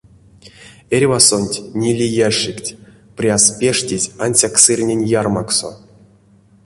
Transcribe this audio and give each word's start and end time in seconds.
Эрьвасонть 0.95 1.57
ниле 1.79 2.07
ящикть 2.27 2.75
пряс 3.15 3.43
пештезь 3.59 4.11
ансяк 4.25 4.55
сырнень 4.63 5.07
ярмаксо. 5.19 5.69